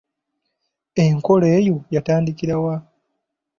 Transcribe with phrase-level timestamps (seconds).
[1.03, 2.75] Enkola eyo yatandikira wa?